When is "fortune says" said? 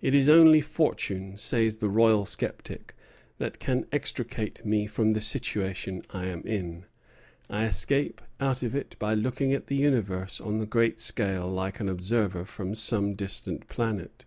0.62-1.76